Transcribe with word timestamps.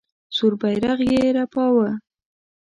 سور 0.35 0.53
بیرغ 0.61 0.99
یې 1.11 1.21
رپاوه. 1.37 1.89